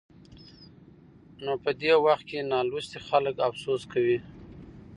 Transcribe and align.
نو 1.43 1.53
په 1.63 1.71
دې 1.81 1.93
وخت 2.05 2.23
کې 2.29 2.47
نالوستي 2.51 2.99
خلک 3.07 3.35
افسوس 3.47 3.81
کوي. 3.93 4.17